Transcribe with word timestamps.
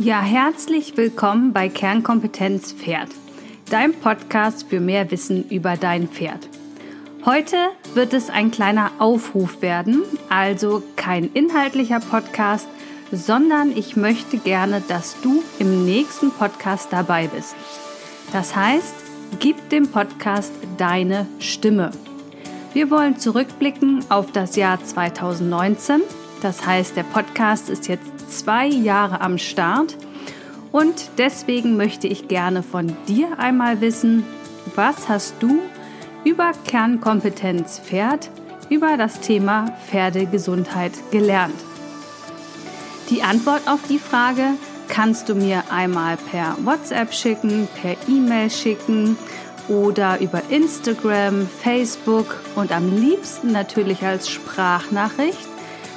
Ja, 0.00 0.20
herzlich 0.20 0.96
willkommen 0.96 1.52
bei 1.52 1.68
Kernkompetenz 1.68 2.70
Pferd, 2.72 3.08
deinem 3.68 3.94
Podcast 3.94 4.68
für 4.68 4.78
mehr 4.78 5.10
Wissen 5.10 5.48
über 5.48 5.76
dein 5.76 6.06
Pferd. 6.06 6.48
Heute 7.24 7.56
wird 7.94 8.14
es 8.14 8.30
ein 8.30 8.52
kleiner 8.52 8.92
Aufruf 9.00 9.60
werden, 9.60 10.04
also 10.28 10.84
kein 10.94 11.32
inhaltlicher 11.32 11.98
Podcast, 11.98 12.68
sondern 13.10 13.76
ich 13.76 13.96
möchte 13.96 14.38
gerne, 14.38 14.84
dass 14.86 15.20
du 15.20 15.42
im 15.58 15.84
nächsten 15.84 16.30
Podcast 16.30 16.92
dabei 16.92 17.26
bist. 17.26 17.56
Das 18.32 18.54
heißt, 18.54 18.94
gib 19.40 19.68
dem 19.70 19.88
Podcast 19.88 20.52
deine 20.76 21.26
Stimme. 21.40 21.90
Wir 22.72 22.88
wollen 22.92 23.18
zurückblicken 23.18 24.04
auf 24.10 24.30
das 24.30 24.54
Jahr 24.54 24.78
2019. 24.80 26.02
Das 26.42 26.64
heißt, 26.66 26.96
der 26.96 27.02
Podcast 27.02 27.68
ist 27.68 27.88
jetzt 27.88 28.38
zwei 28.38 28.66
Jahre 28.66 29.20
am 29.20 29.38
Start 29.38 29.96
und 30.70 31.10
deswegen 31.18 31.76
möchte 31.76 32.06
ich 32.06 32.28
gerne 32.28 32.62
von 32.62 32.94
dir 33.08 33.38
einmal 33.38 33.80
wissen, 33.80 34.24
was 34.74 35.08
hast 35.08 35.34
du 35.40 35.58
über 36.24 36.52
Kernkompetenz 36.66 37.80
Pferd, 37.80 38.30
über 38.68 38.96
das 38.96 39.20
Thema 39.20 39.72
Pferdegesundheit 39.88 40.92
gelernt? 41.10 41.54
Die 43.10 43.22
Antwort 43.22 43.62
auf 43.66 43.80
die 43.88 43.98
Frage 43.98 44.50
kannst 44.88 45.28
du 45.28 45.34
mir 45.34 45.64
einmal 45.70 46.16
per 46.30 46.56
WhatsApp 46.64 47.12
schicken, 47.12 47.66
per 47.80 47.96
E-Mail 48.06 48.50
schicken 48.50 49.16
oder 49.68 50.20
über 50.20 50.42
Instagram, 50.50 51.46
Facebook 51.46 52.40
und 52.54 52.72
am 52.72 52.94
liebsten 52.94 53.52
natürlich 53.52 54.02
als 54.02 54.28
Sprachnachricht, 54.28 55.48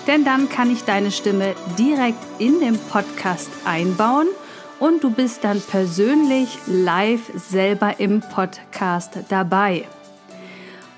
denn 0.08 0.26
dann 0.26 0.50
kann 0.50 0.72
ich 0.72 0.84
deine 0.84 1.12
Stimme 1.12 1.56
direkt 1.78 2.24
in 2.40 2.60
den 2.60 2.78
Podcast 2.78 3.50
einbauen 3.66 4.28
und 4.80 5.04
du 5.04 5.12
bist 5.12 5.44
dann 5.44 5.62
persönlich 5.62 6.58
live 6.66 7.32
selber 7.36 8.00
im 8.00 8.22
Podcast 8.22 9.20
dabei. 9.30 9.86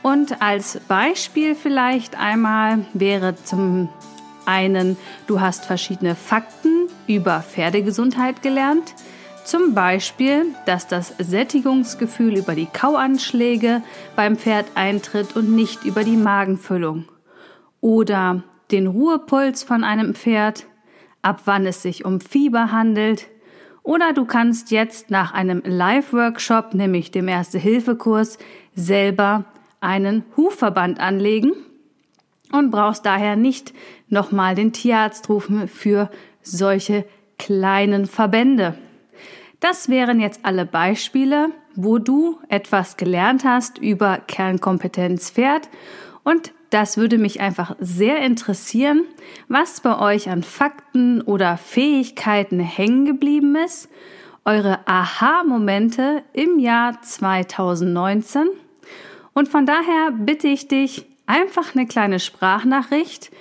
Und 0.01 0.41
als 0.41 0.79
Beispiel 0.87 1.55
vielleicht 1.55 2.17
einmal 2.19 2.85
wäre 2.93 3.35
zum 3.35 3.89
einen, 4.45 4.97
du 5.27 5.39
hast 5.39 5.65
verschiedene 5.65 6.15
Fakten 6.15 6.88
über 7.07 7.41
Pferdegesundheit 7.41 8.41
gelernt. 8.41 8.93
Zum 9.45 9.73
Beispiel, 9.73 10.45
dass 10.65 10.88
das 10.88 11.13
Sättigungsgefühl 11.17 12.38
über 12.38 12.55
die 12.55 12.67
Kauanschläge 12.67 13.81
beim 14.15 14.38
Pferd 14.38 14.65
eintritt 14.75 15.35
und 15.35 15.53
nicht 15.53 15.83
über 15.83 16.03
die 16.03 16.17
Magenfüllung. 16.17 17.05
Oder 17.81 18.43
den 18.73 18.88
Ruhepuls 18.88 19.63
von 19.63 19.83
einem 19.83 20.16
Pferd, 20.16 20.66
ab 21.21 21.43
wann 21.45 21.66
es 21.66 21.81
sich 21.81 22.03
um 22.03 22.19
Fieber 22.19 22.71
handelt. 22.71 23.27
Oder 23.83 24.13
du 24.13 24.25
kannst 24.25 24.71
jetzt 24.71 25.11
nach 25.11 25.33
einem 25.33 25.61
Live-Workshop, 25.63 26.73
nämlich 26.73 27.11
dem 27.11 27.27
Erste-Hilfe-Kurs, 27.27 28.39
selber 28.75 29.45
einen 29.79 30.23
Hufverband 30.35 30.99
anlegen 30.99 31.51
und 32.51 32.71
brauchst 32.71 33.05
daher 33.05 33.35
nicht 33.35 33.73
nochmal 34.09 34.55
den 34.55 34.73
Tierarzt 34.73 35.29
rufen 35.29 35.67
für 35.67 36.09
solche 36.41 37.05
kleinen 37.38 38.05
Verbände. 38.05 38.77
Das 39.59 39.88
wären 39.88 40.19
jetzt 40.19 40.41
alle 40.44 40.66
Beispiele, 40.66 41.49
wo 41.75 41.99
du 41.99 42.39
etwas 42.49 42.97
gelernt 42.97 43.44
hast 43.44 43.77
über 43.77 44.17
Kernkompetenz 44.17 45.31
Pferd 45.31 45.69
und 46.23 46.53
das 46.73 46.97
würde 46.97 47.19
mich 47.19 47.39
einfach 47.39 47.75
sehr 47.79 48.19
interessieren, 48.21 49.03
was 49.47 49.81
bei 49.81 49.99
euch 49.99 50.29
an 50.29 50.41
Fakten 50.41 51.21
oder 51.21 51.57
Fähigkeiten 51.57 52.59
hängen 52.59 53.05
geblieben 53.05 53.55
ist, 53.55 53.89
eure 54.43 54.79
Aha-Momente 54.88 56.23
im 56.34 56.57
Jahr 56.57 57.00
2019. 57.01 58.47
Und 59.34 59.50
von 59.50 59.67
daher 59.67 60.11
bitte 60.11 60.47
ich 60.47 60.67
dich, 60.67 61.06
einfach 61.28 61.75
eine 61.75 61.85
kleine 61.85 62.19
Sprachnachricht 62.19 63.31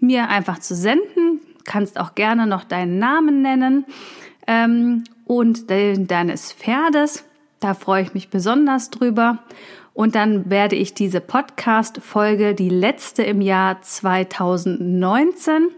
mir 0.00 0.28
einfach 0.28 0.58
zu 0.58 0.74
senden. 0.74 1.40
Kannst 1.64 1.98
auch 1.98 2.14
gerne 2.14 2.46
noch 2.46 2.64
deinen 2.64 2.98
Namen 2.98 3.40
nennen 3.40 3.84
ähm, 4.46 5.04
und 5.26 5.70
den 5.70 6.06
deines 6.08 6.52
Pferdes. 6.52 7.24
Da 7.60 7.74
freue 7.74 8.02
ich 8.02 8.14
mich 8.14 8.30
besonders 8.30 8.90
drüber. 8.90 9.38
Und 9.94 10.14
dann 10.14 10.48
werde 10.50 10.76
ich 10.76 10.94
diese 10.94 11.20
Podcast-Folge, 11.20 12.54
die 12.54 12.68
letzte 12.68 13.22
im 13.22 13.40
Jahr 13.40 13.82
2019, 13.82 15.68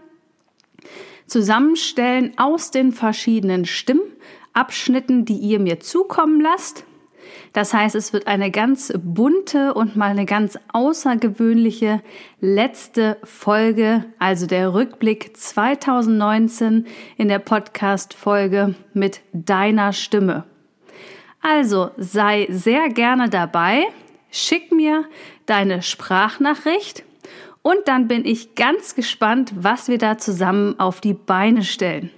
zusammenstellen 1.25 2.33
aus 2.37 2.71
den 2.71 2.91
verschiedenen 2.91 3.65
Stimmabschnitten, 3.65 5.25
die 5.25 5.37
ihr 5.37 5.59
mir 5.59 5.79
zukommen 5.79 6.39
lasst. 6.39 6.85
Das 7.53 7.73
heißt, 7.73 7.95
es 7.95 8.13
wird 8.13 8.27
eine 8.27 8.51
ganz 8.51 8.93
bunte 8.95 9.73
und 9.73 9.95
mal 9.95 10.11
eine 10.11 10.25
ganz 10.25 10.57
außergewöhnliche 10.71 12.01
letzte 12.41 13.17
Folge, 13.23 14.05
also 14.19 14.47
der 14.47 14.73
Rückblick 14.73 15.37
2019 15.37 16.87
in 17.17 17.27
der 17.27 17.39
Podcast-Folge 17.39 18.75
mit 18.93 19.21
deiner 19.33 19.93
Stimme. 19.93 20.45
Also 21.41 21.91
sei 21.97 22.47
sehr 22.49 22.89
gerne 22.89 23.29
dabei 23.29 23.85
schick 24.33 24.71
mir 24.71 25.05
deine 25.45 25.81
Sprachnachricht 25.81 27.03
und 27.61 27.77
dann 27.85 28.07
bin 28.07 28.25
ich 28.25 28.55
ganz 28.55 28.95
gespannt, 28.95 29.53
was 29.55 29.87
wir 29.87 29.97
da 29.97 30.17
zusammen 30.17 30.79
auf 30.79 30.99
die 30.99 31.13
Beine 31.13 31.63
stellen. 31.63 32.09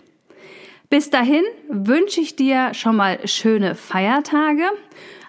Bis 0.89 1.09
dahin 1.09 1.43
wünsche 1.69 2.21
ich 2.21 2.35
dir 2.35 2.73
schon 2.73 2.95
mal 2.95 3.19
schöne 3.27 3.75
Feiertage, 3.75 4.63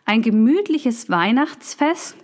ein 0.04 0.22
gemütliches 0.22 1.10
Weihnachtsfest 1.10 2.16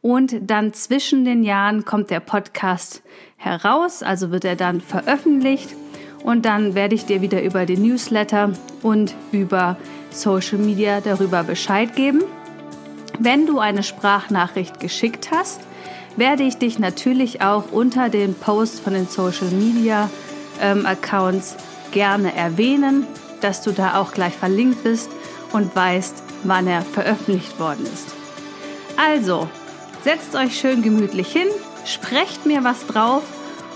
und 0.00 0.36
dann 0.42 0.72
zwischen 0.72 1.24
den 1.24 1.42
Jahren 1.42 1.84
kommt 1.84 2.10
der 2.10 2.20
Podcast 2.20 3.02
heraus, 3.36 4.02
also 4.02 4.30
wird 4.30 4.44
er 4.44 4.56
dann 4.56 4.80
veröffentlicht 4.80 5.74
und 6.22 6.44
dann 6.44 6.74
werde 6.74 6.94
ich 6.94 7.04
dir 7.04 7.20
wieder 7.20 7.42
über 7.42 7.66
den 7.66 7.82
Newsletter 7.82 8.52
und 8.82 9.14
über 9.32 9.76
Social 10.10 10.58
Media 10.58 11.00
darüber 11.00 11.42
Bescheid 11.42 11.96
geben. 11.96 12.22
Wenn 13.18 13.46
du 13.46 13.58
eine 13.58 13.82
Sprachnachricht 13.82 14.80
geschickt 14.80 15.30
hast, 15.30 15.60
werde 16.16 16.42
ich 16.42 16.58
dich 16.58 16.78
natürlich 16.78 17.42
auch 17.42 17.70
unter 17.72 18.08
den 18.08 18.34
Posts 18.34 18.80
von 18.80 18.94
den 18.94 19.08
Social 19.08 19.48
Media 19.48 20.10
ähm, 20.60 20.86
Accounts 20.86 21.56
gerne 21.92 22.34
erwähnen, 22.34 23.06
dass 23.40 23.62
du 23.62 23.72
da 23.72 24.00
auch 24.00 24.12
gleich 24.12 24.34
verlinkt 24.34 24.82
bist 24.84 25.10
und 25.52 25.74
weißt, 25.74 26.22
wann 26.44 26.66
er 26.66 26.82
veröffentlicht 26.82 27.58
worden 27.58 27.84
ist. 27.84 28.14
Also, 28.96 29.48
setzt 30.02 30.34
euch 30.34 30.58
schön 30.58 30.82
gemütlich 30.82 31.32
hin, 31.32 31.48
sprecht 31.84 32.46
mir 32.46 32.64
was 32.64 32.86
drauf 32.86 33.22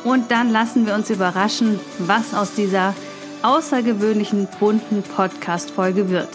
und 0.05 0.31
dann 0.31 0.51
lassen 0.51 0.87
wir 0.87 0.95
uns 0.95 1.11
überraschen, 1.11 1.81
was 1.99 2.35
aus 2.35 2.55
dieser 2.55 2.95
außergewöhnlichen 3.43 4.49
bunten 4.59 5.03
Podcast-Folge 5.03 6.11
wird. 6.11 6.29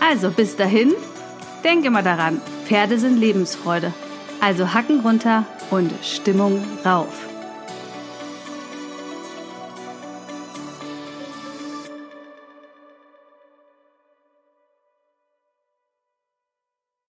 Also 0.00 0.30
bis 0.30 0.56
dahin, 0.56 0.92
Denk 1.64 1.84
immer 1.84 2.02
daran, 2.02 2.40
Pferde 2.64 2.98
sind 2.98 3.18
Lebensfreude. 3.18 3.92
Also 4.40 4.72
Hacken 4.72 5.00
runter 5.00 5.44
und 5.70 5.92
Stimmung 6.02 6.64
rauf. 6.84 7.29